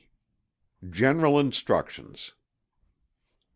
[0.89, 2.31] GENERAL INSTRUCTIONS.